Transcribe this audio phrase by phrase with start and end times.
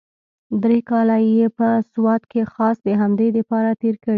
[0.63, 4.09] درې کاله يې په سوات کښې خاص د همدې دپاره تېر کړي.